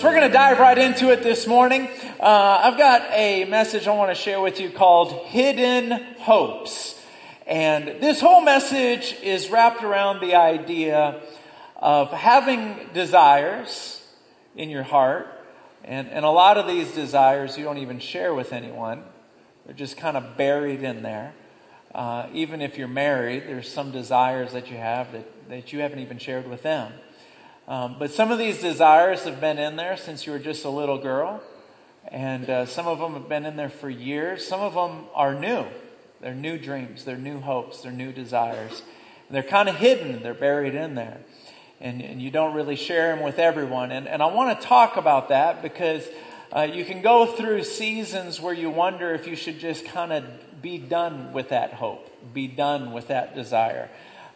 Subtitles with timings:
[0.00, 1.86] So we're going to dive right into it this morning.
[2.18, 5.90] Uh, I've got a message I want to share with you called Hidden
[6.20, 6.98] Hopes.
[7.46, 11.20] And this whole message is wrapped around the idea
[11.76, 14.02] of having desires
[14.56, 15.28] in your heart.
[15.84, 19.04] And, and a lot of these desires you don't even share with anyone.
[19.66, 21.34] They're just kind of buried in there.
[21.94, 25.98] Uh, even if you're married, there's some desires that you have that, that you haven't
[25.98, 26.90] even shared with them.
[27.70, 30.68] Um, but some of these desires have been in there since you were just a
[30.68, 31.40] little girl.
[32.08, 34.44] And uh, some of them have been in there for years.
[34.44, 35.64] Some of them are new.
[36.20, 38.82] They're new dreams, they're new hopes, they're new desires.
[39.28, 41.18] And they're kind of hidden, they're buried in there.
[41.80, 43.92] And, and you don't really share them with everyone.
[43.92, 46.04] And, and I want to talk about that because
[46.54, 50.24] uh, you can go through seasons where you wonder if you should just kind of
[50.60, 53.88] be done with that hope, be done with that desire.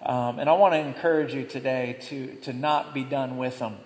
[0.05, 3.77] Um, and I want to encourage you today to, to not be done with them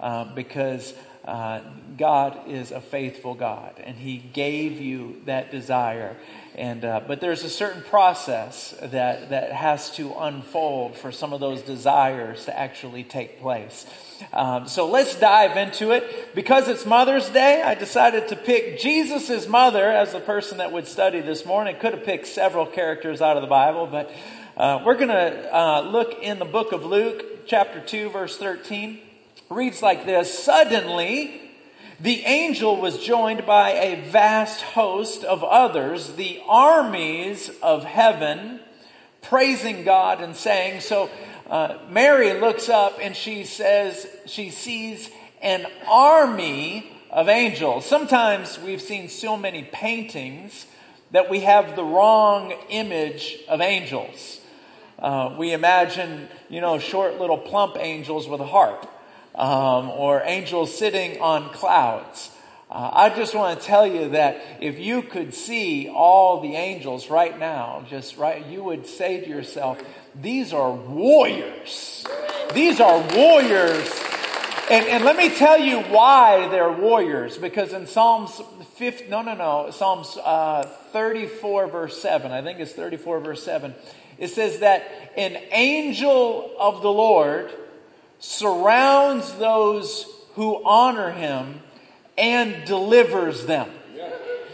[0.00, 0.94] uh, because
[1.26, 1.60] uh,
[1.98, 6.16] God is a faithful God and He gave you that desire.
[6.54, 11.40] And, uh, but there's a certain process that, that has to unfold for some of
[11.40, 13.84] those desires to actually take place.
[14.32, 16.34] Um, so let's dive into it.
[16.34, 20.86] Because it's Mother's Day, I decided to pick Jesus' mother as the person that would
[20.86, 21.76] study this morning.
[21.78, 24.10] Could have picked several characters out of the Bible, but
[24.56, 28.94] uh, we're going to uh, look in the book of Luke, chapter 2, verse 13.
[28.94, 31.42] It reads like this Suddenly,
[32.00, 38.60] the angel was joined by a vast host of others, the armies of heaven,
[39.20, 41.10] praising God and saying, So
[41.50, 45.10] uh, Mary looks up and she says, she sees
[45.42, 47.84] an army of angels.
[47.84, 50.64] Sometimes we've seen so many paintings
[51.10, 54.35] that we have the wrong image of angels.
[54.98, 58.90] Uh, we imagine, you know, short little plump angels with a harp,
[59.34, 62.30] um, or angels sitting on clouds.
[62.70, 67.10] Uh, I just want to tell you that if you could see all the angels
[67.10, 69.80] right now, just right, you would say to yourself,
[70.20, 72.04] these are warriors.
[72.54, 73.88] These are warriors.
[74.68, 77.38] And, and let me tell you why they're warriors.
[77.38, 78.40] Because in Psalms
[78.74, 83.74] 50, no, no, no, Psalms uh, 34 verse 7, I think it's 34 verse 7,
[84.18, 87.50] it says that an angel of the Lord
[88.18, 91.60] surrounds those who honor him
[92.18, 93.70] and delivers them.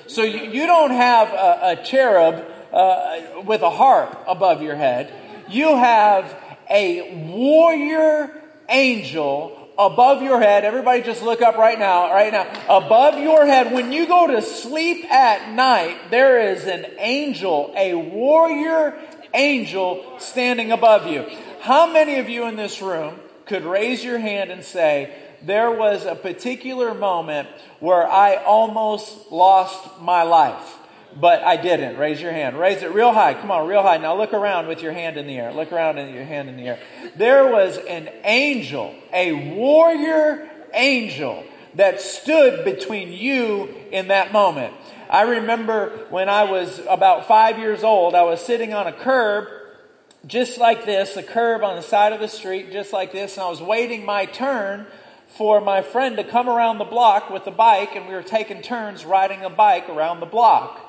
[0.06, 5.12] So you, don't have a, a cherub uh, with a harp above your head.
[5.48, 6.36] You have
[6.68, 10.64] a warrior angel above your head.
[10.64, 12.46] Everybody just look up right now, right now.
[12.68, 17.94] Above your head, when you go to sleep at night, there is an angel, a
[17.94, 18.98] warrior
[19.34, 21.26] angel standing above you.
[21.60, 26.04] How many of you in this room could raise your hand and say, there was
[26.04, 27.48] a particular moment
[27.80, 30.78] where I almost lost my life,
[31.20, 31.98] but I didn't.
[31.98, 32.58] Raise your hand.
[32.58, 33.34] Raise it real high.
[33.34, 33.98] Come on, real high.
[33.98, 35.52] Now look around with your hand in the air.
[35.52, 36.78] Look around with your hand in the air.
[37.16, 41.44] There was an angel, a warrior angel
[41.74, 44.74] that stood between you in that moment.
[45.12, 49.46] I remember when I was about five years old, I was sitting on a curb
[50.26, 53.44] just like this, a curb on the side of the street, just like this, and
[53.44, 54.86] I was waiting my turn
[55.36, 58.62] for my friend to come around the block with a bike, and we were taking
[58.62, 60.80] turns riding a bike around the block.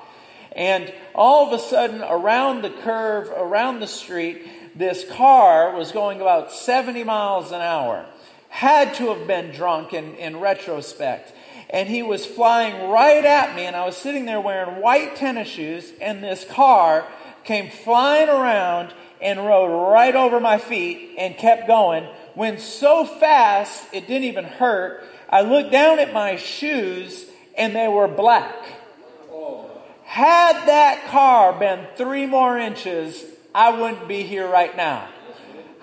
[0.54, 6.22] And all of a sudden, around the curve, around the street, this car was going
[6.22, 8.06] about 70 miles an hour.
[8.48, 11.34] Had to have been drunk in, in retrospect
[11.74, 15.48] and he was flying right at me, and I was sitting there wearing white tennis
[15.48, 17.08] shoes, and this car
[17.44, 22.08] came flying around and rode right over my feet and kept going.
[22.36, 25.04] Went so fast, it didn't even hurt.
[25.28, 27.26] I looked down at my shoes,
[27.58, 28.56] and they were black.
[30.04, 35.10] Had that car been three more inches, I wouldn't be here right now.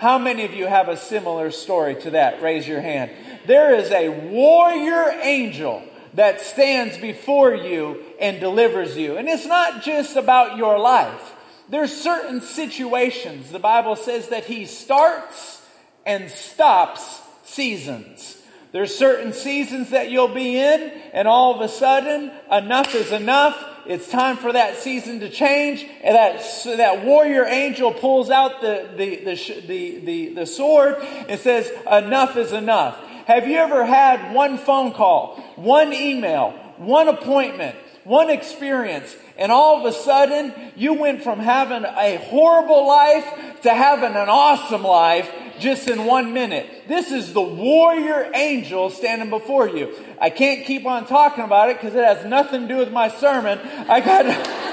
[0.00, 2.41] How many of you have a similar story to that?
[2.41, 3.11] Raise your hand.
[3.47, 5.82] There is a warrior angel
[6.14, 9.19] that stands before you and delivers you.
[9.19, 11.35] And it's not just about your life.
[11.69, 13.50] There's certain situations.
[13.50, 15.61] The Bible says that he starts
[16.06, 18.41] and stops seasons.
[18.73, 20.81] There's certain seasons that you'll be in
[21.12, 23.62] and all of a sudden enough is enough.
[23.86, 25.86] It's time for that season to change.
[26.02, 30.96] And that, so that warrior angel pulls out the, the, the, the, the, the sword
[31.00, 32.98] and says, enough is enough.
[33.26, 39.78] Have you ever had one phone call, one email, one appointment, one experience, and all
[39.78, 45.30] of a sudden you went from having a horrible life to having an awesome life
[45.60, 46.88] just in one minute.
[46.88, 49.94] This is the warrior angel standing before you.
[50.20, 53.08] I can't keep on talking about it because it has nothing to do with my
[53.08, 53.58] sermon.
[53.88, 54.26] I got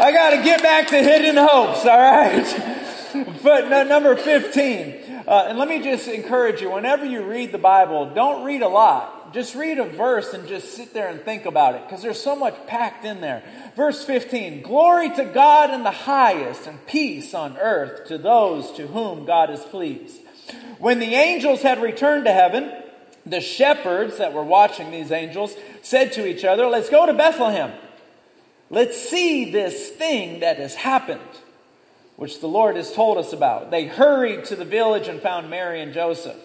[0.00, 3.36] I got to get back to hidden hopes, all right?
[3.42, 5.24] but no, number 15.
[5.28, 8.68] Uh, and let me just encourage you whenever you read the Bible, don't read a
[8.68, 9.19] lot.
[9.32, 12.34] Just read a verse and just sit there and think about it because there's so
[12.34, 13.42] much packed in there.
[13.76, 18.86] Verse 15 Glory to God in the highest, and peace on earth to those to
[18.86, 20.20] whom God is pleased.
[20.78, 22.72] When the angels had returned to heaven,
[23.26, 27.72] the shepherds that were watching these angels said to each other, Let's go to Bethlehem.
[28.70, 31.20] Let's see this thing that has happened,
[32.16, 33.70] which the Lord has told us about.
[33.70, 36.36] They hurried to the village and found Mary and Joseph.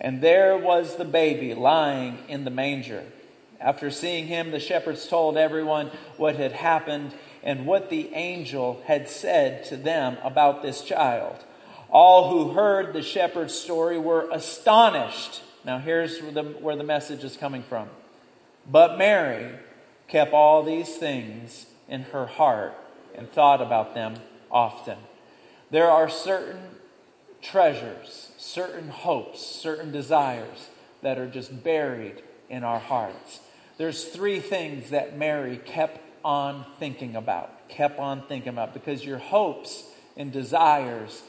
[0.00, 3.04] And there was the baby lying in the manger.
[3.60, 7.12] After seeing him, the shepherds told everyone what had happened
[7.42, 11.36] and what the angel had said to them about this child.
[11.90, 15.42] All who heard the shepherd's story were astonished.
[15.64, 17.88] Now, here's where the, where the message is coming from.
[18.70, 19.50] But Mary
[20.06, 22.74] kept all these things in her heart
[23.14, 24.14] and thought about them
[24.50, 24.98] often.
[25.70, 26.60] There are certain
[27.42, 30.68] treasures, certain hopes, certain desires
[31.02, 33.40] that are just buried in our hearts.
[33.76, 39.18] There's three things that Mary kept on thinking about, kept on thinking about, because your
[39.18, 39.84] hopes
[40.16, 41.22] and desires,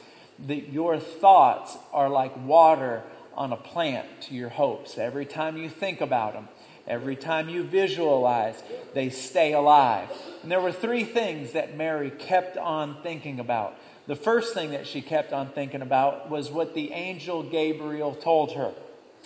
[0.46, 3.02] that your thoughts are like water
[3.36, 4.98] on a plant to your hopes.
[4.98, 6.48] Every time you think about them,
[6.88, 8.60] every time you visualize,
[8.94, 10.10] they stay alive.
[10.42, 13.76] And there were three things that Mary kept on thinking about.
[14.10, 18.50] The first thing that she kept on thinking about was what the angel Gabriel told
[18.54, 18.72] her.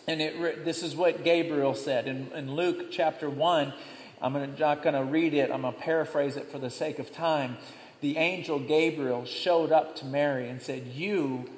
[0.06, 3.72] And it, this is what Gabriel said in, in Luke chapter 1.
[4.20, 7.10] I'm not going to read it, I'm going to paraphrase it for the sake of
[7.14, 7.56] time.
[8.02, 11.48] The angel Gabriel showed up to Mary and said, You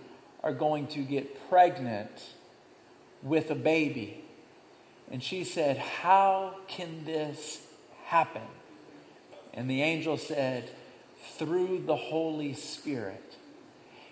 [0.45, 2.13] are going to get pregnant
[3.25, 4.23] with a baby.
[5.11, 7.61] And she said, How can this
[8.05, 8.47] happen?
[9.53, 10.71] And the angel said,
[11.39, 13.37] Through the Holy Spirit.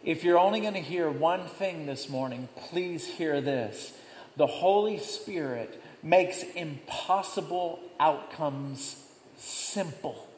[0.04, 3.94] If you're only going to hear one thing this morning, please hear this
[4.36, 8.96] the Holy Spirit makes impossible outcomes
[9.36, 10.28] simple.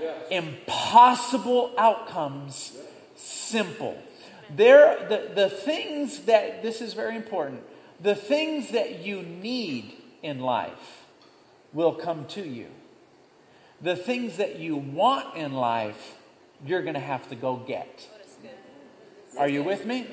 [0.00, 0.26] Yes.
[0.30, 2.76] Impossible outcomes
[3.16, 4.00] simple.
[4.54, 7.62] There, the, the things that, this is very important,
[8.00, 9.92] the things that you need
[10.22, 11.04] in life
[11.72, 12.68] will come to you.
[13.80, 16.16] The things that you want in life,
[16.66, 18.08] you're going to have to go get.
[19.38, 20.06] Are you with me?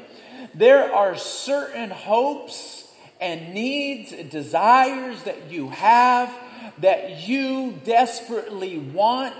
[0.53, 2.87] There are certain hopes
[3.19, 6.31] and needs, and desires that you have
[6.79, 9.35] that you desperately want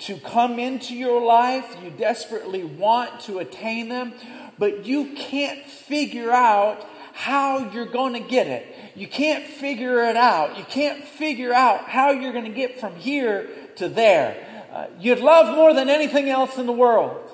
[0.00, 1.76] to come into your life.
[1.82, 4.14] You desperately want to attain them,
[4.58, 8.66] but you can't figure out how you're going to get it.
[8.94, 10.58] You can't figure it out.
[10.58, 14.46] You can't figure out how you're going to get from here to there.
[14.72, 17.30] Uh, you'd love more than anything else in the world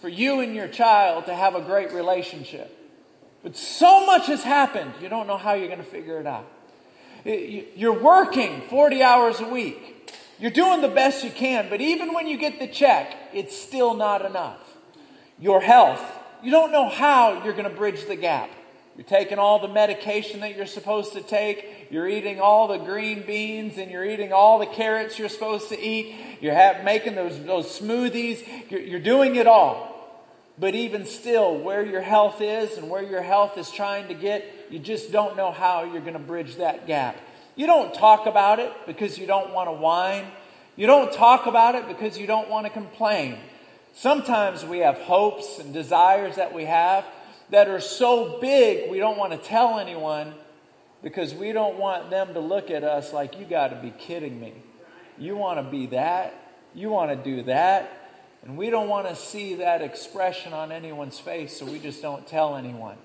[0.00, 2.76] for you and your child to have a great relationship.
[3.42, 6.46] But so much has happened, you don't know how you're going to figure it out.
[7.24, 10.12] You're working 40 hours a week.
[10.38, 13.94] You're doing the best you can, but even when you get the check, it's still
[13.94, 14.76] not enough.
[15.38, 16.02] Your health,
[16.42, 18.50] you don't know how you're going to bridge the gap.
[18.96, 21.88] You're taking all the medication that you're supposed to take.
[21.90, 25.80] You're eating all the green beans and you're eating all the carrots you're supposed to
[25.80, 26.14] eat.
[26.40, 28.70] You're have, making those, those smoothies.
[28.70, 29.88] You're, you're doing it all.
[30.58, 34.44] But even still, where your health is and where your health is trying to get,
[34.70, 37.16] you just don't know how you're going to bridge that gap.
[37.56, 40.26] You don't talk about it because you don't want to whine.
[40.76, 43.38] You don't talk about it because you don't want to complain.
[43.94, 47.04] Sometimes we have hopes and desires that we have
[47.52, 50.34] that are so big we don't want to tell anyone
[51.02, 54.40] because we don't want them to look at us like, you got to be kidding
[54.40, 54.54] me.
[55.18, 56.34] You want to be that?
[56.74, 57.98] You want to do that?
[58.42, 62.26] And we don't want to see that expression on anyone's face, so we just don't
[62.26, 62.96] tell anyone.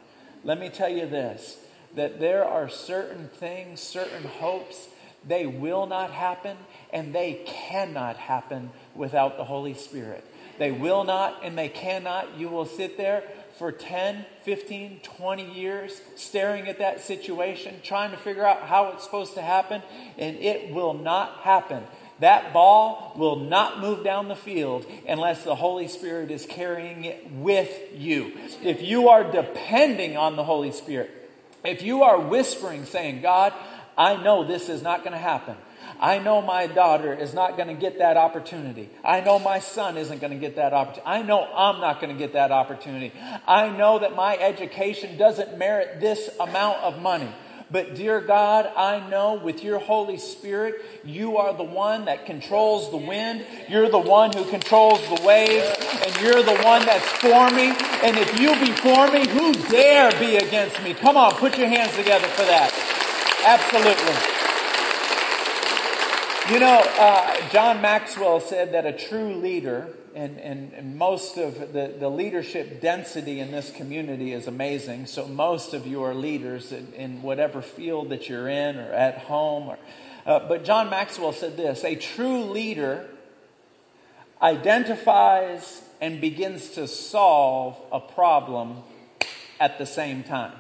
[0.44, 1.58] Let me tell you this
[1.96, 4.88] that there are certain things, certain hopes,
[5.28, 6.56] they will not happen
[6.94, 10.24] and they cannot happen without the Holy Spirit.
[10.60, 12.38] They will not and they cannot.
[12.38, 13.24] You will sit there
[13.58, 19.04] for 10, 15, 20 years staring at that situation, trying to figure out how it's
[19.04, 19.82] supposed to happen,
[20.18, 21.84] and it will not happen.
[22.20, 27.32] That ball will not move down the field unless the Holy Spirit is carrying it
[27.32, 28.34] with you.
[28.64, 31.12] If you are depending on the Holy Spirit,
[31.64, 33.54] if you are whispering, saying, God,
[33.98, 35.56] I know this is not going to happen.
[36.00, 38.90] I know my daughter is not going to get that opportunity.
[39.04, 41.08] I know my son isn't going to get that opportunity.
[41.08, 43.12] I know I'm not going to get that opportunity.
[43.48, 47.30] I know that my education doesn't merit this amount of money.
[47.70, 52.90] But dear God, I know with your Holy Spirit, you are the one that controls
[52.92, 53.46] the wind.
[53.68, 55.68] You're the one who controls the waves.
[56.06, 57.74] And you're the one that's for me.
[58.04, 60.94] And if you be for me, who dare be against me?
[60.94, 62.72] Come on, put your hands together for that.
[63.44, 64.37] Absolutely.
[66.50, 71.74] You know, uh, John Maxwell said that a true leader, and, and, and, most of
[71.74, 75.08] the, the leadership density in this community is amazing.
[75.08, 79.18] So, most of you are leaders in, in whatever field that you're in or at
[79.18, 79.68] home.
[79.68, 79.78] Or,
[80.26, 83.06] uh, but John Maxwell said this a true leader
[84.42, 88.84] identifies and begins to solve a problem
[89.60, 90.54] at the same time.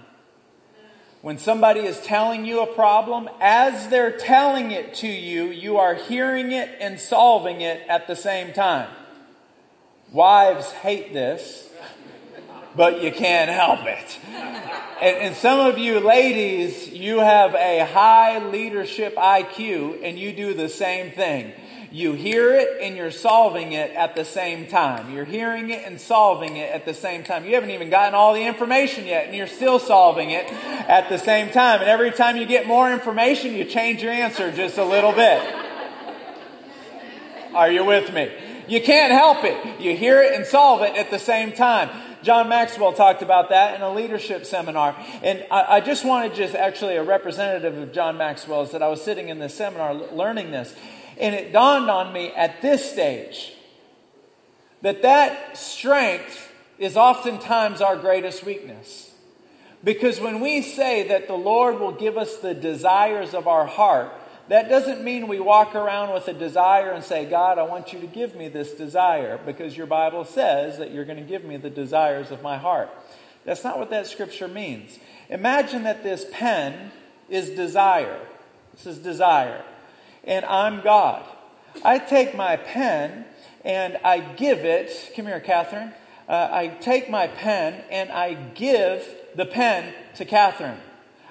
[1.27, 5.93] When somebody is telling you a problem, as they're telling it to you, you are
[5.93, 8.87] hearing it and solving it at the same time.
[10.13, 11.69] Wives hate this,
[12.77, 14.19] but you can't help it.
[15.01, 20.53] And, and, some of you ladies, you have a high leadership IQ and you do
[20.53, 21.51] the same thing.
[21.97, 25.11] You hear it and you're solving it at the same time.
[25.11, 27.43] You're hearing it and solving it at the same time.
[27.43, 31.17] You haven't even gotten all the information yet and you're still solving it at the
[31.17, 31.79] same time.
[31.79, 35.41] And every time you get more information, you change your answer just a little bit.
[37.55, 38.31] Are you with me?
[38.67, 39.81] You can't help it.
[39.81, 41.89] You hear it and solve it at the same time.
[42.21, 44.95] John Maxwell talked about that in a leadership seminar.
[45.23, 48.87] And I, I just wanted just actually a representative of John Maxwell is that I
[48.87, 50.75] was sitting in this seminar learning this.
[51.19, 53.53] And it dawned on me at this stage
[54.81, 59.11] that that strength is oftentimes our greatest weakness.
[59.83, 64.11] Because when we say that the Lord will give us the desires of our heart,
[64.49, 67.99] that doesn't mean we walk around with a desire and say, God, I want you
[68.01, 71.57] to give me this desire because your Bible says that you're going to give me
[71.57, 72.89] the desires of my heart.
[73.43, 74.97] That's not what that scripture means.
[75.29, 76.91] Imagine that this pen
[77.29, 78.19] is desire.
[78.73, 79.63] This is desire
[80.27, 81.25] and I'm God.
[81.83, 83.25] I take my pen
[83.63, 85.93] and I give it, come here, Catherine.
[86.29, 90.77] Uh, I take my pen and I give the pen to Catherine.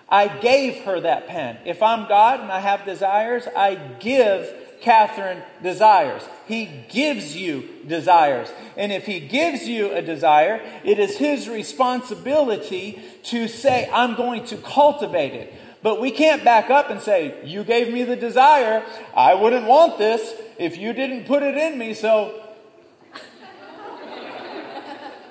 [0.09, 1.59] I gave her that pen.
[1.65, 6.23] If I'm God and I have desires, I give Catherine desires.
[6.47, 8.49] He gives you desires.
[8.77, 14.45] And if he gives you a desire, it is his responsibility to say, I'm going
[14.47, 15.55] to cultivate it.
[15.87, 18.85] But we can't back up and say, You gave me the desire.
[19.15, 22.43] I wouldn't want this if you didn't put it in me, so.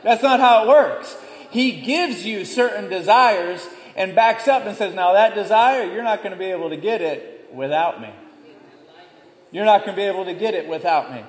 [0.01, 1.13] That's not how it works.
[1.51, 6.19] He gives you certain desires and backs up and says, Now that desire, you're not
[6.19, 8.13] going to be able to get it without me.
[9.51, 11.25] You're not going to be able to get it without me.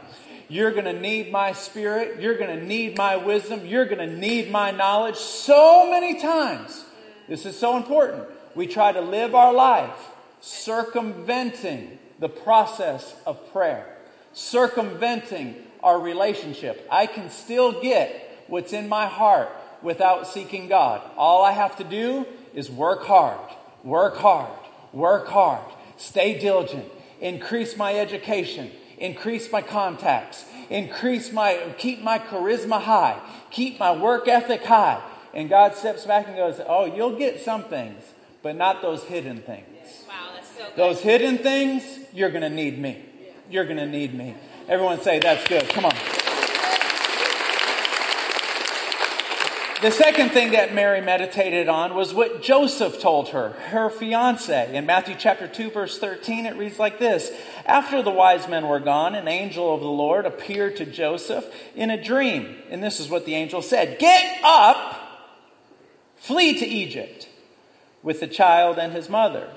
[0.47, 2.21] You're going to need my spirit.
[2.21, 3.67] You're going to need my wisdom.
[3.67, 6.85] You're going to need my knowledge so many times.
[7.27, 10.11] This is so important we try to live our life
[10.41, 13.87] circumventing the process of prayer,
[14.33, 16.87] circumventing our relationship.
[16.91, 19.51] I can still get what's in my heart
[19.83, 21.03] without seeking God.
[21.17, 23.39] All I have to do is work hard,
[23.85, 24.59] work hard,
[24.93, 25.65] work hard,
[25.99, 26.87] stay diligent,
[27.21, 33.21] increase my education, increase my contacts, increase my, keep my charisma high,
[33.51, 35.03] keep my work ethic high.
[35.35, 38.03] And God steps back and goes, Oh, you'll get some things
[38.47, 39.67] but not those hidden things.
[40.07, 40.77] Wow, that's so good.
[40.77, 43.05] Those hidden things, you're going to need me.
[43.51, 44.37] You're going to need me.
[44.69, 45.69] Everyone say, that's good.
[45.69, 45.95] Come on.
[49.83, 54.73] The second thing that Mary meditated on was what Joseph told her, her fiance.
[54.73, 57.33] In Matthew chapter 2 verse 13, it reads like this.
[57.65, 61.91] After the wise men were gone, an angel of the Lord appeared to Joseph in
[61.91, 62.55] a dream.
[62.71, 63.99] And this is what the angel said.
[63.99, 65.35] Get up,
[66.15, 67.29] flee to Egypt
[68.07, 69.51] with the child and his mother.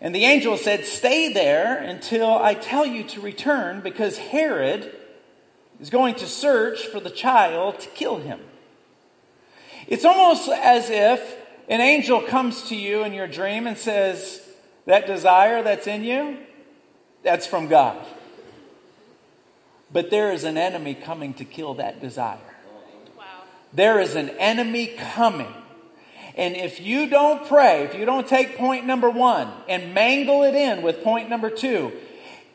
[0.00, 4.94] And the angel said, Stay there until I tell you to return, because Herod
[5.80, 8.38] is going to search for the child to kill him.
[9.88, 11.36] It's almost as if
[11.68, 14.40] an angel comes to you in your dream and says,
[14.86, 16.38] That desire that's in you,
[17.24, 17.98] that's from God.
[19.92, 22.38] But there is an enemy coming to kill that desire.
[23.18, 23.24] Wow.
[23.72, 25.52] There is an enemy coming
[26.36, 30.54] and if you don't pray, if you don't take point number one and mangle it
[30.54, 31.92] in with point number two,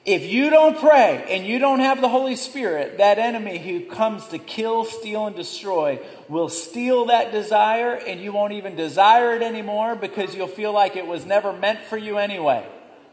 [0.05, 4.25] If you don't pray and you don't have the Holy Spirit, that enemy who comes
[4.29, 9.43] to kill, steal, and destroy will steal that desire and you won't even desire it
[9.43, 12.65] anymore because you'll feel like it was never meant for you anyway.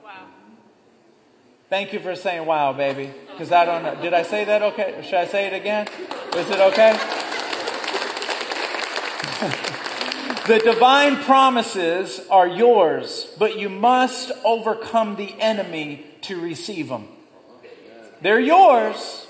[0.03, 0.13] Wow.
[1.69, 3.13] Thank you for saying wow, baby.
[3.33, 4.01] Because I don't know.
[4.01, 5.03] Did I say that okay?
[5.05, 5.89] Should I say it again?
[6.35, 6.97] Is it okay?
[10.47, 17.09] the divine promises are yours, but you must overcome the enemy to receive them.
[18.21, 19.27] They're yours.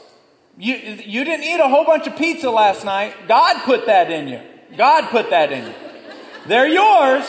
[0.58, 3.14] You, you didn't eat a whole bunch of pizza last night.
[3.28, 4.40] God put that in you.
[4.76, 5.74] God put that in you.
[6.46, 7.24] They're yours.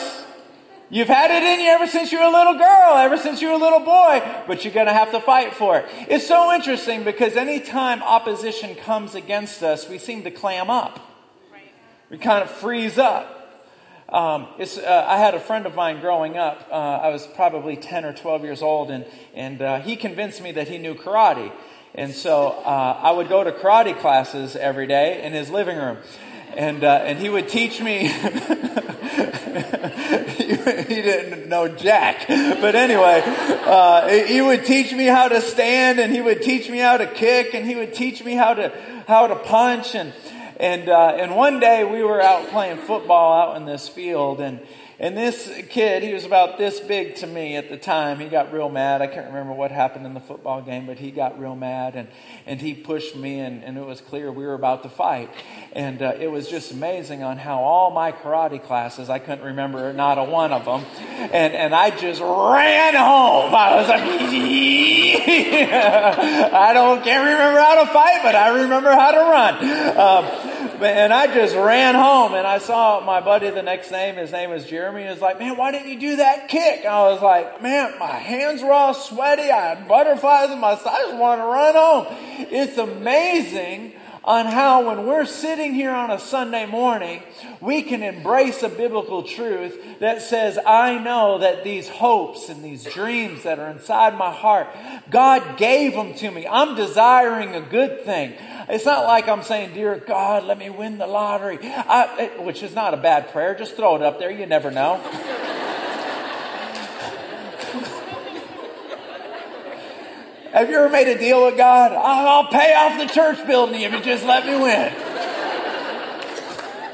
[0.90, 3.48] You've had it in you ever since you were a little girl, ever since you
[3.48, 5.86] were a little boy, but you're going to have to fight for it.
[6.08, 10.98] It's so interesting because anytime opposition comes against us, we seem to clam up.
[12.08, 13.37] We kind of freeze up.
[14.10, 16.66] Um, uh, I had a friend of mine growing up.
[16.70, 20.52] Uh, I was probably 10 or 12 years old, and, and uh, he convinced me
[20.52, 21.52] that he knew karate.
[21.94, 25.98] And so uh, I would go to karate classes every day in his living room.
[26.56, 28.08] And, uh, and he would teach me.
[28.08, 28.08] he,
[30.86, 32.28] he, didn't know Jack.
[32.28, 36.78] But anyway, uh, he would teach me how to stand, and he would teach me
[36.78, 38.72] how to kick, and he would teach me how to,
[39.06, 39.94] how to punch.
[39.94, 40.14] And,
[40.58, 44.60] and, uh, and one day we were out playing football out in this field and,
[45.00, 48.18] and this kid, he was about this big to me at the time.
[48.18, 49.00] He got real mad.
[49.00, 52.08] I can't remember what happened in the football game, but he got real mad and,
[52.46, 55.30] and he pushed me and, and it was clear we were about to fight.
[55.72, 59.92] And uh, it was just amazing on how all my karate classes, I couldn't remember
[59.92, 60.84] not a one of them.
[61.32, 63.54] And, and I just ran home.
[63.54, 64.02] I was like,
[66.52, 69.54] I don't, can't remember how to fight, but I remember how to run.
[69.96, 70.24] Um,
[70.82, 74.16] and I just ran home and I saw my buddy the next name.
[74.16, 75.02] His name was Jeremy.
[75.02, 76.80] He was like, man, why didn't you do that kick?
[76.80, 79.50] And I was like, man, my hands were all sweaty.
[79.50, 80.94] I had butterflies in my side.
[80.94, 82.06] I just want to run home.
[82.50, 83.94] It's amazing
[84.28, 87.22] on how when we're sitting here on a Sunday morning,
[87.62, 92.84] we can embrace a biblical truth that says, I know that these hopes and these
[92.84, 94.68] dreams that are inside my heart,
[95.08, 96.46] God gave them to me.
[96.46, 98.34] I'm desiring a good thing.
[98.68, 102.74] It's not like I'm saying, Dear God, let me win the lottery, I, which is
[102.74, 103.54] not a bad prayer.
[103.54, 104.30] Just throw it up there.
[104.30, 105.00] You never know.
[110.52, 111.92] Have you ever made a deal with God?
[111.92, 114.92] I'll pay off the church building if you just let me win.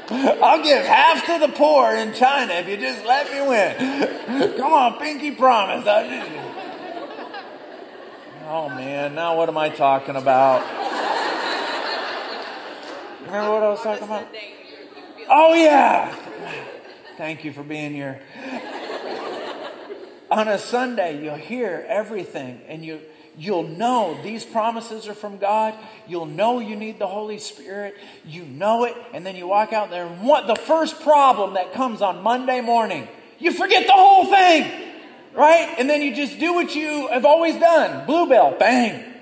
[0.43, 4.55] I'll give half to the poor in China if you just let me win.
[4.57, 5.85] Come on, pinky promise.
[8.47, 10.61] Oh man, now what am I talking about?
[13.25, 14.27] Remember what I was talking about?
[15.29, 16.13] Oh yeah.
[17.17, 18.21] Thank you for being here.
[20.29, 22.99] On a Sunday, you'll hear everything and you
[23.37, 25.73] You'll know these promises are from God.
[26.07, 27.95] You'll know you need the Holy Spirit.
[28.25, 28.95] You know it.
[29.13, 32.61] And then you walk out there and what the first problem that comes on Monday
[32.61, 33.07] morning,
[33.39, 34.71] you forget the whole thing.
[35.33, 35.75] Right?
[35.77, 38.05] And then you just do what you have always done.
[38.05, 39.13] Bluebell, bang.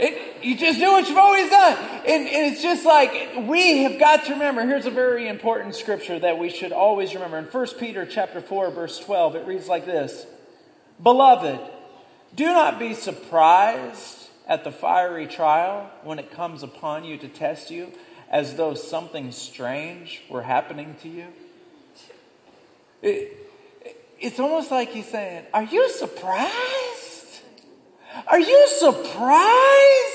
[0.00, 1.76] It, you just do what you've always done.
[2.06, 4.64] And, and, it's just like we have got to remember.
[4.64, 7.38] Here's a very important scripture that we should always remember.
[7.38, 10.24] In 1 Peter chapter 4, verse 12, it reads like this.
[11.02, 11.60] Beloved,
[12.34, 17.70] do not be surprised at the fiery trial when it comes upon you to test
[17.70, 17.92] you
[18.30, 21.26] as though something strange were happening to you.
[23.02, 23.36] It,
[24.20, 27.42] it's almost like he's saying, Are you surprised?
[28.26, 30.14] Are you surprised?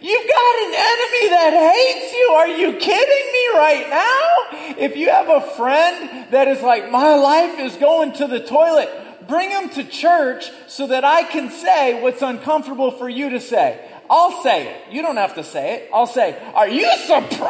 [0.00, 2.28] You've got an enemy that hates you.
[2.34, 4.78] Are you kidding me right now?
[4.78, 8.90] If you have a friend that is like, My life is going to the toilet,
[9.28, 13.80] bring them to church so that I can say what's uncomfortable for you to say.
[14.10, 14.92] I'll say it.
[14.92, 15.90] You don't have to say it.
[15.92, 17.42] I'll say, Are you surprised?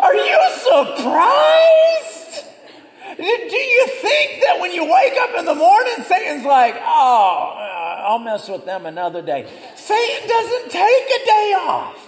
[0.00, 2.44] Are you surprised?
[3.16, 8.18] Do you think that when you wake up in the morning, Satan's like, Oh, I'll
[8.18, 9.50] mess with them another day?
[9.76, 12.06] Satan doesn't take a day off.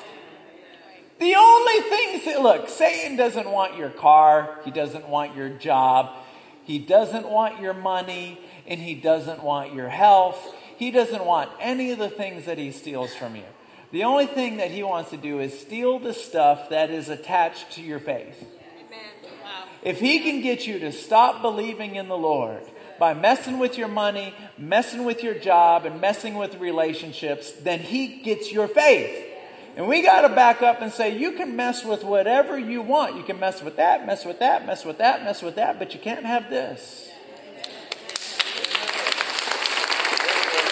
[1.19, 4.59] The only things that, look, Satan doesn't want your car.
[4.65, 6.17] He doesn't want your job.
[6.65, 10.39] He doesn't want your money and he doesn't want your health.
[10.77, 13.45] He doesn't want any of the things that he steals from you.
[13.91, 17.73] The only thing that he wants to do is steal the stuff that is attached
[17.73, 18.43] to your faith.
[18.43, 19.65] Wow.
[19.83, 22.63] If he can get you to stop believing in the Lord
[22.99, 28.23] by messing with your money, messing with your job, and messing with relationships, then he
[28.23, 29.32] gets your faith.
[29.77, 33.17] And we got to back up and say, you can mess with whatever you want.
[33.17, 35.95] You can mess with that, mess with that, mess with that, mess with that, but
[35.95, 37.11] you can't have this.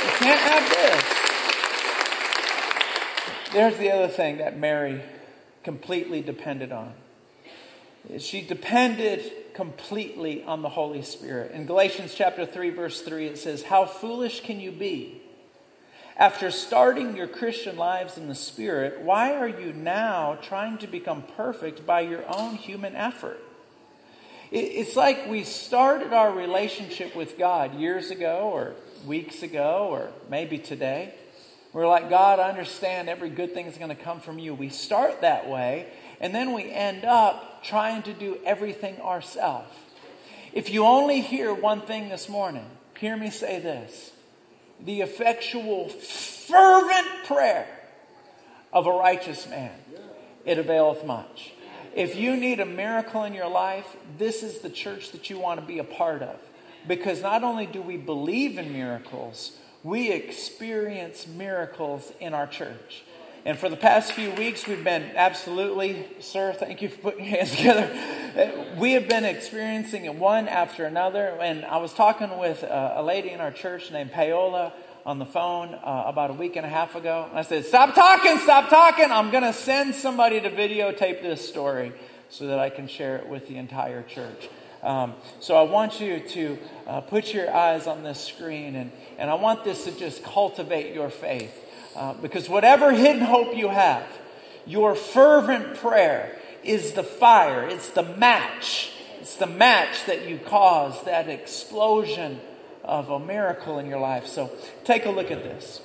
[0.02, 1.04] You can't have this.
[3.54, 5.02] There's the other thing that Mary
[5.64, 6.92] completely depended on.
[8.18, 11.52] She depended completely on the Holy Spirit.
[11.52, 15.19] In Galatians chapter 3 verse 3 it says, "How foolish can you be?"
[16.20, 21.24] After starting your Christian lives in the Spirit, why are you now trying to become
[21.34, 23.40] perfect by your own human effort?"
[24.50, 28.74] It's like we started our relationship with God years ago or
[29.06, 31.14] weeks ago or maybe today.
[31.72, 34.52] We're like, God, I understand every good thing is going to come from you.
[34.52, 35.86] We start that way,
[36.20, 39.72] and then we end up trying to do everything ourselves.
[40.52, 42.66] If you only hear one thing this morning,
[42.98, 44.12] hear me say this
[44.84, 47.66] the effectual, fervent prayer
[48.72, 49.72] of a righteous man,
[50.44, 51.52] it availeth much.
[51.94, 55.60] If you need a miracle in your life, this is the church that you want
[55.60, 56.38] to be a part of.
[56.86, 63.02] Because not only do we believe in miracles, we experience miracles in our church.
[63.46, 67.36] And for the past few weeks, we've been absolutely, sir, thank you for putting your
[67.36, 67.90] hands together.
[68.76, 71.38] We have been experiencing it one after another.
[71.40, 74.74] And I was talking with a, lady in our church named Paola
[75.06, 77.26] on the phone uh, about a week and a half ago.
[77.30, 79.10] And I said, Stop talking, stop talking.
[79.10, 81.94] I'm going to send somebody to videotape this story
[82.28, 84.50] so that I can share it with the entire church.
[84.82, 89.30] Um, so I want you to uh, put your eyes on this screen, and, and
[89.30, 91.52] I want this to just cultivate your faith.
[91.94, 94.06] Uh, because whatever hidden hope you have,
[94.66, 98.92] your fervent prayer is the fire, it's the match.
[99.20, 102.40] It's the match that you cause that explosion
[102.84, 104.26] of a miracle in your life.
[104.26, 104.50] So
[104.84, 105.80] take a look at this.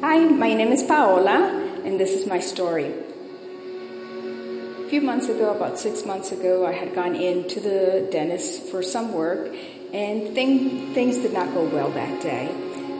[0.00, 3.05] Hi, my name is Paola, and this is my story.
[4.86, 8.84] A few months ago, about six months ago, I had gone into the dentist for
[8.84, 9.52] some work,
[9.92, 12.54] and thing, things did not go well that day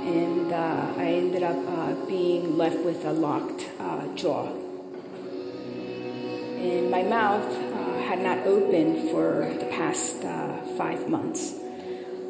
[0.06, 4.46] and uh, I ended up uh, being left with a locked uh, jaw.
[6.62, 11.54] And my mouth uh, had not opened for the past uh, five months.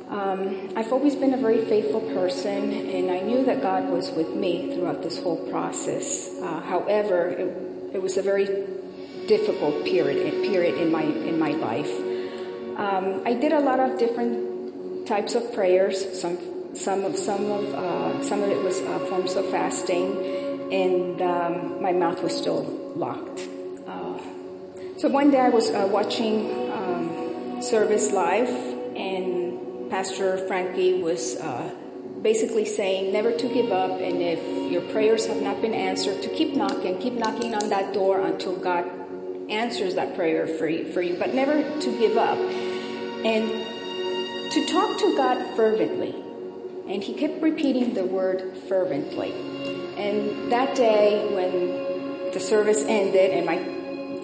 [0.08, 4.34] Um, I've always been a very faithful person, and I knew that God was with
[4.34, 6.30] me throughout this whole process.
[6.40, 8.46] Uh, however, it, it, was a very
[9.26, 11.90] difficult period period in my in my life.
[12.76, 16.38] Um, I did a lot of different types of prayers, some
[16.74, 21.82] some of some of uh, some of it was uh, forms of fasting, and um,
[21.82, 23.48] my mouth was still locked.
[23.86, 24.18] Uh,
[24.98, 28.50] so one day I was uh, watching um, service live,
[28.96, 31.70] and Pastor Frankie was uh,
[32.22, 36.28] basically saying never to give up, and if your prayers have not been answered, to
[36.28, 38.84] keep knocking, keep knocking on that door until God
[39.50, 43.50] answers that prayer for you, for you, but never to give up, and
[44.52, 46.14] to talk to God fervently
[46.86, 49.32] and he kept repeating the word fervently.
[49.96, 53.56] And that day, when the service ended and my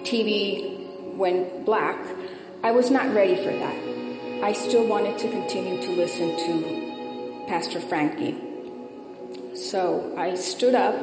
[0.03, 1.97] TV went black,
[2.63, 4.43] I was not ready for that.
[4.43, 8.39] I still wanted to continue to listen to Pastor Frankie.
[9.55, 10.95] So I stood up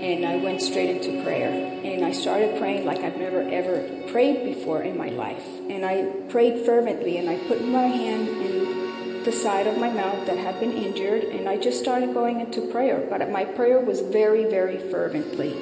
[0.00, 1.50] and I went straight into prayer.
[1.84, 5.44] And I started praying like I've never ever prayed before in my life.
[5.68, 10.26] And I prayed fervently and I put my hand in the side of my mouth
[10.26, 13.06] that had been injured, and I just started going into prayer.
[13.10, 15.52] But my prayer was very, very fervently.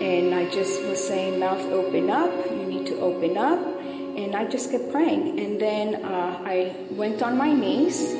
[0.00, 2.32] And I just was saying, Mouth, open up.
[2.50, 3.58] You need to open up.
[3.58, 5.38] And I just kept praying.
[5.38, 8.14] And then uh, I went on my knees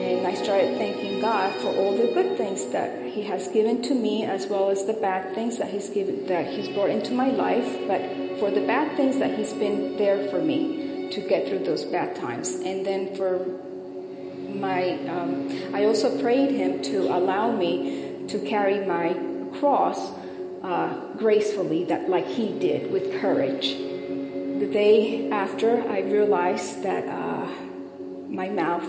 [0.00, 3.94] and I started thanking God for all the good things that He has given to
[3.94, 7.28] me, as well as the bad things that He's given, that He's brought into my
[7.28, 7.68] life.
[7.86, 8.00] But
[8.38, 12.16] for the bad things that He's been there for me to get through those bad
[12.16, 12.54] times.
[12.54, 13.44] And then for
[14.48, 19.14] my, um, I also prayed him to allow me to carry my
[19.58, 20.12] cross
[20.62, 23.72] uh, gracefully, that like he did with courage.
[23.72, 27.48] The day after, I realized that uh,
[28.28, 28.84] my mouth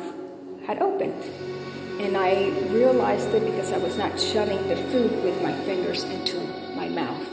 [0.66, 1.24] had opened.
[2.02, 6.40] And I realized it because I was not shoving the food with my fingers into
[6.76, 7.28] my mouth.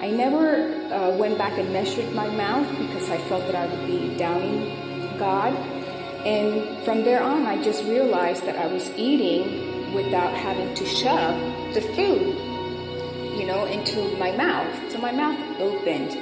[0.00, 3.86] I never uh, went back and measured my mouth because I felt that I would
[3.86, 5.54] be downing God.
[6.26, 11.74] And from there on, I just realized that I was eating without having to shove
[11.74, 12.36] the food,
[13.38, 14.92] you know, into my mouth.
[14.92, 16.12] So my mouth opened.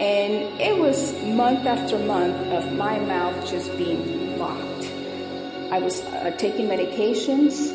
[0.00, 4.75] And it was month after month of my mouth just being locked.
[5.70, 7.72] I was uh, taking medications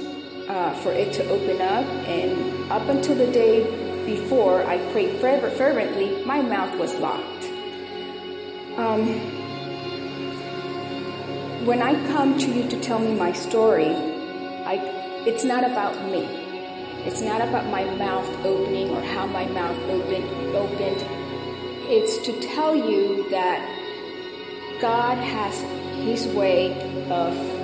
[0.47, 3.63] uh, for it to open up, and up until the day
[4.05, 7.45] before I prayed fervently, my mouth was locked.
[8.77, 9.07] Um,
[11.65, 14.75] when I come to you to tell me my story, I,
[15.27, 16.23] it's not about me.
[17.05, 20.55] It's not about my mouth opening or how my mouth opened.
[20.55, 21.05] opened.
[21.89, 23.59] It's to tell you that
[24.79, 25.59] God has
[26.05, 26.73] His way
[27.09, 27.60] of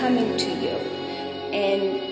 [0.00, 0.76] coming to you.
[1.52, 2.08] And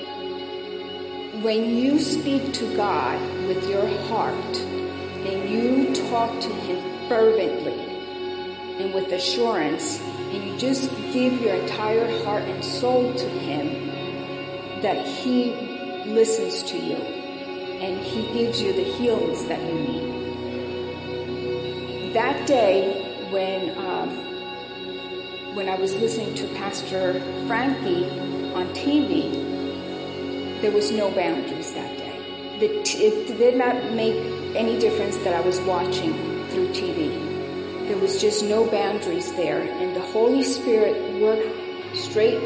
[1.42, 7.78] when you speak to God with your heart and you talk to Him fervently
[8.82, 15.06] and with assurance, and you just give your entire heart and soul to Him, that
[15.06, 15.54] He
[16.06, 20.16] listens to you and He gives you the healings that you need.
[22.14, 24.25] That day, when um,
[25.56, 27.14] when I was listening to Pastor
[27.46, 28.04] Frankie
[28.52, 32.58] on TV, there was no boundaries that day.
[32.60, 34.16] It did not make
[34.54, 36.12] any difference that I was watching
[36.50, 37.88] through TV.
[37.88, 39.62] There was just no boundaries there.
[39.62, 42.38] And the Holy Spirit worked straight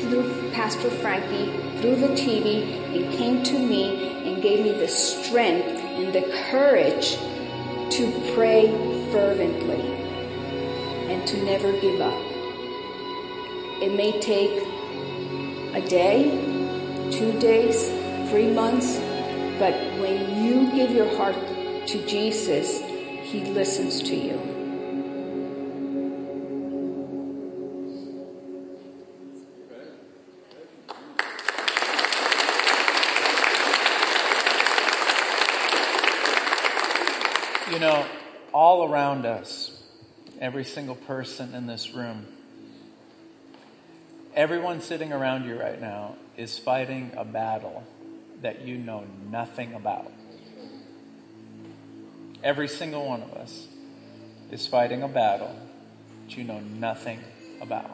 [0.00, 5.66] through Pastor Frankie, through the TV, and came to me and gave me the strength
[5.66, 7.16] and the courage
[7.96, 8.68] to pray
[9.10, 9.82] fervently
[11.12, 12.31] and to never give up.
[13.82, 14.62] It may take
[15.74, 16.30] a day,
[17.10, 17.88] two days,
[18.30, 18.96] three months,
[19.58, 21.34] but when you give your heart
[21.88, 24.38] to Jesus, He listens to you.
[37.72, 38.06] You know,
[38.54, 39.82] all around us,
[40.40, 42.28] every single person in this room,
[44.34, 47.84] everyone sitting around you right now is fighting a battle
[48.40, 50.10] that you know nothing about.
[52.42, 53.68] Every single one of us
[54.50, 55.54] is fighting a battle
[56.26, 57.20] that you know nothing
[57.60, 57.90] about.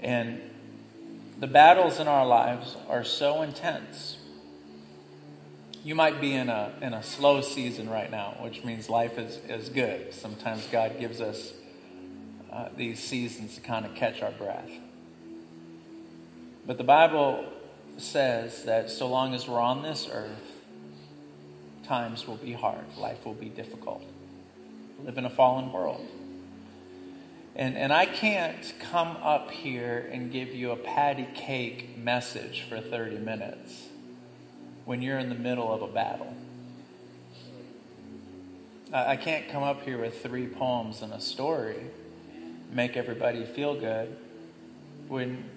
[0.00, 0.40] And
[1.38, 4.18] the battles in our lives are so intense.
[5.82, 9.38] You might be in a, in a slow season right now, which means life is,
[9.48, 10.12] is good.
[10.12, 11.52] Sometimes God gives us
[12.54, 14.70] uh, these seasons to kind of catch our breath.
[16.66, 17.44] But the Bible
[17.98, 20.52] says that so long as we're on this earth,
[21.84, 24.02] times will be hard, life will be difficult.
[24.98, 26.06] We live in a fallen world.
[27.56, 32.80] And, and I can't come up here and give you a patty cake message for
[32.80, 33.88] 30 minutes
[34.84, 36.34] when you're in the middle of a battle.
[38.92, 41.90] I can't come up here with three poems and a story,
[42.74, 44.14] make everybody feel good,
[45.08, 45.48] when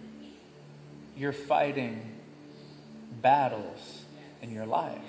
[1.17, 2.15] you're fighting
[3.21, 4.05] battles
[4.41, 5.01] in your life.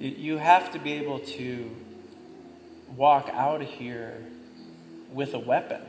[0.00, 1.70] You have to be able to
[2.96, 4.20] walk out of here
[5.12, 5.80] with a weapon.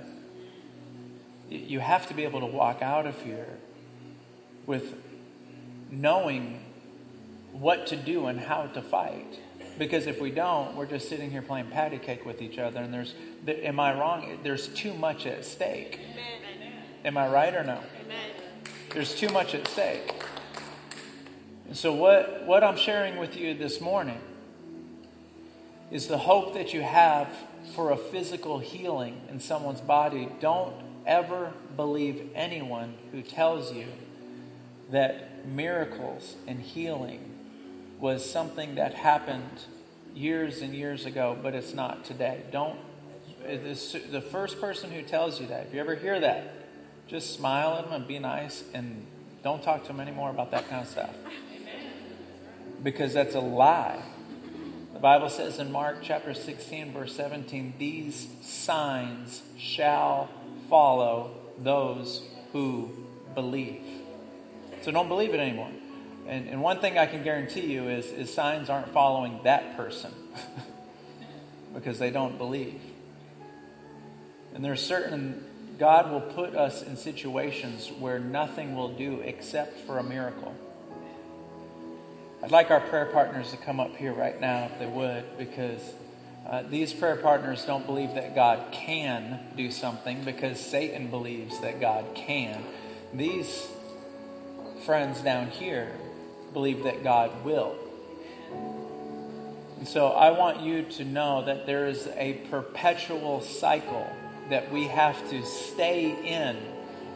[1.50, 3.58] You have to be able to walk out of here
[4.66, 4.94] with
[5.90, 6.64] knowing
[7.52, 9.40] what to do and how to fight.
[9.78, 12.94] Because if we don't, we're just sitting here playing patty cake with each other, and
[12.94, 13.14] there's,
[13.48, 14.40] am I wrong?
[14.44, 16.00] There's too much at stake.
[17.06, 17.80] Am I right or no?
[18.04, 18.32] Amen.
[18.92, 20.14] There's too much at stake.
[21.68, 24.20] And so, what, what I'm sharing with you this morning
[25.92, 27.30] is the hope that you have
[27.76, 30.30] for a physical healing in someone's body.
[30.40, 30.74] Don't
[31.06, 33.88] ever believe anyone who tells you
[34.92, 37.27] that miracles and healing
[38.00, 39.62] was something that happened
[40.14, 42.44] years and years ago, but it's not today.
[42.52, 42.80] Don't.
[43.44, 46.54] The first person who tells you that, if you ever hear that,
[47.08, 49.06] just smile at them and be nice and
[49.44, 51.16] don't talk to them anymore about that kind of stuff.
[52.84, 54.02] Because that's a lie.
[54.94, 60.30] The Bible says in Mark chapter 16, verse 17, these signs shall
[60.70, 62.92] follow those who
[63.36, 63.82] believe.
[64.82, 65.72] So don't believe it anymore.
[66.28, 70.12] And, and one thing I can guarantee you is, is signs aren't following that person
[71.74, 72.82] because they don't believe.
[74.54, 75.46] And there's certain
[75.80, 80.54] God will put us in situations where nothing will do except for a miracle.
[82.44, 85.82] I'd like our prayer partners to come up here right now if they would, because
[86.46, 91.80] uh, these prayer partners don't believe that God can do something because Satan believes that
[91.80, 92.64] God can.
[93.14, 93.68] These
[94.86, 95.92] friends down here
[96.54, 97.76] believe that God will.
[99.78, 104.08] And so I want you to know that there is a perpetual cycle
[104.50, 106.56] that we have to stay in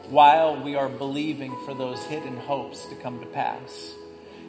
[0.09, 3.93] while we are believing for those hidden hopes to come to pass.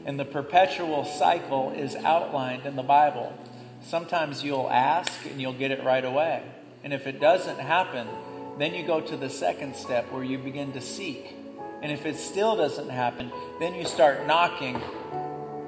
[0.05, 3.33] And the perpetual cycle is outlined in the Bible.
[3.85, 6.43] Sometimes you'll ask and you'll get it right away.
[6.85, 8.09] And if it doesn't happen,
[8.59, 11.37] then you go to the second step where you begin to seek.
[11.83, 14.81] And if it still doesn't happen, then you start knocking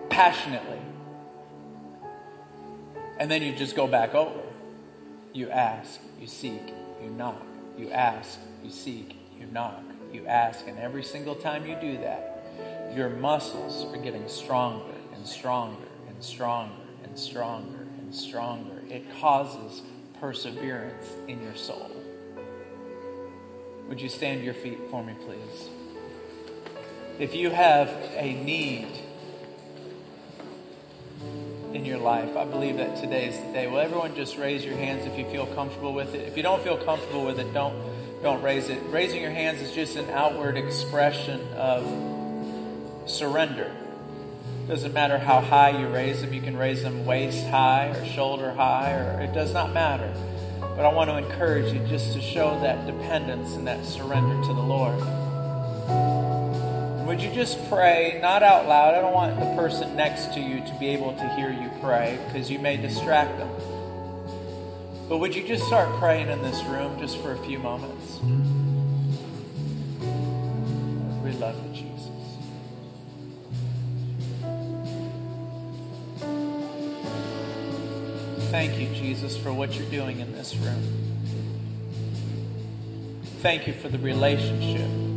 [0.08, 0.78] passionately.
[3.18, 4.40] And then you just go back over.
[5.32, 6.72] You ask, you seek,
[7.02, 7.42] you knock.
[7.76, 9.82] You ask, you seek, you knock.
[10.12, 10.66] You ask.
[10.68, 12.46] And every single time you do that,
[12.94, 16.72] your muscles are getting stronger and stronger and stronger
[17.02, 18.82] and stronger and stronger.
[18.88, 19.82] It causes
[20.20, 21.90] perseverance in your soul.
[23.88, 25.68] Would you stand to your feet for me, please?
[27.16, 28.88] If you have a need
[31.72, 33.68] in your life, I believe that today is the day.
[33.68, 36.26] Will everyone just raise your hands if you feel comfortable with it?
[36.26, 37.76] If you don't feel comfortable with it, don't
[38.20, 38.82] don't raise it.
[38.86, 41.84] Raising your hands is just an outward expression of
[43.06, 43.70] surrender.
[44.66, 46.32] Doesn't matter how high you raise them.
[46.32, 50.12] You can raise them waist high or shoulder high, or it does not matter.
[50.58, 54.52] But I want to encourage you just to show that dependence and that surrender to
[54.52, 55.23] the Lord.
[57.14, 58.94] Would you just pray, not out loud?
[58.94, 62.18] I don't want the person next to you to be able to hear you pray
[62.26, 63.48] because you may distract them.
[65.08, 68.18] But would you just start praying in this room just for a few moments?
[71.22, 72.10] We love you, Jesus.
[78.50, 80.82] Thank you, Jesus, for what you're doing in this room.
[83.38, 85.13] Thank you for the relationship.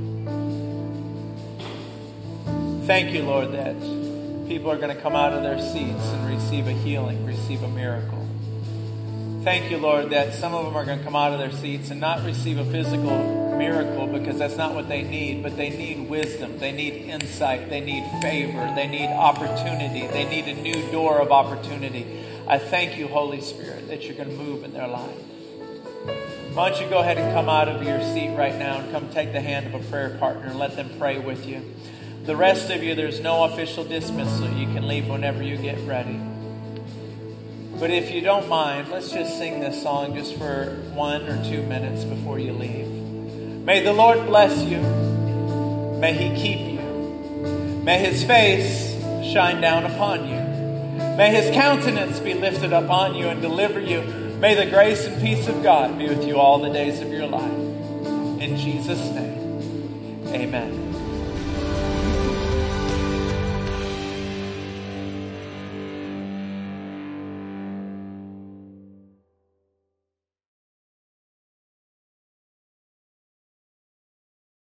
[2.88, 3.76] Thank you, Lord, that
[4.48, 7.68] people are going to come out of their seats and receive a healing, receive a
[7.68, 8.26] miracle.
[9.44, 11.92] Thank you, Lord, that some of them are going to come out of their seats
[11.92, 16.10] and not receive a physical miracle because that's not what they need, but they need
[16.10, 16.60] wisdom.
[16.60, 17.70] They need insight.
[17.70, 18.72] They need favor.
[18.74, 20.08] They need opportunity.
[20.08, 22.24] They need a new door of opportunity.
[22.48, 25.18] I thank you, Holy Spirit, that you're going to move in their life.
[26.54, 29.10] Why don't you go ahead and come out of your seat right now and come
[29.10, 31.62] take the hand of a prayer partner and let them pray with you.
[32.28, 34.50] The rest of you, there's no official dismissal.
[34.50, 36.20] You can leave whenever you get ready.
[37.80, 41.64] But if you don't mind, let's just sing this song just for one or two
[41.64, 42.88] minutes before you leave.
[43.66, 44.82] May the Lord bless you.
[46.00, 47.82] May He keep you.
[47.84, 48.94] May His face
[49.32, 50.58] shine down upon you.
[51.18, 54.02] May his countenance be lifted upon you and deliver you.
[54.40, 57.28] May the grace and peace of God be with you all the days of your
[57.28, 57.52] life.
[58.40, 60.87] In Jesus' name, amen.